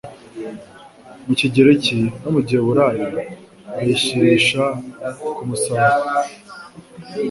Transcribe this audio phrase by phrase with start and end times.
[1.25, 3.05] mu kigereki no mu giheburayo
[3.79, 4.63] ayishyirisha
[5.35, 6.13] ku musaraba,